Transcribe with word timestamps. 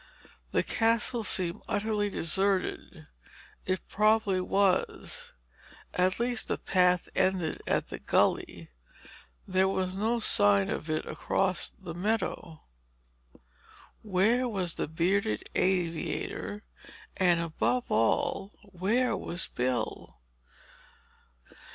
The 0.51 0.63
Castle 0.63 1.23
seemed 1.23 1.61
utterly 1.67 2.09
deserted. 2.09 3.05
It 3.67 3.87
probably 3.87 4.41
was. 4.41 5.31
At 5.93 6.19
least 6.19 6.47
the 6.47 6.57
path 6.57 7.07
ended 7.13 7.61
at 7.67 7.89
the 7.89 7.99
gully; 7.99 8.71
there 9.47 9.67
was 9.67 9.95
no 9.95 10.17
sign 10.19 10.71
of 10.71 10.89
it 10.89 11.05
across 11.05 11.69
the 11.79 11.93
meadow. 11.93 12.63
Where 14.01 14.49
was 14.49 14.73
the 14.73 14.87
bearded 14.87 15.47
aviator—and 15.53 17.39
above 17.39 17.83
all, 17.91 18.53
where 18.71 19.15
was 19.15 19.49
Bill? 19.49 20.17